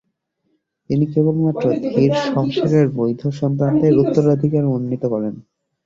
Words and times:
তিনি 0.89 1.05
কেবলমাত্র 1.13 1.65
ধীর 1.87 2.11
শমশেরের 2.25 2.87
বৈধ 2.91 3.21
সন্তানদের 3.39 3.93
উত্তরাধিকার 4.03 4.63
মনোনীত 4.67 5.03
করেন। 5.05 5.33